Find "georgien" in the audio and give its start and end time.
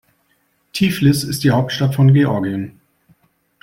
2.11-2.79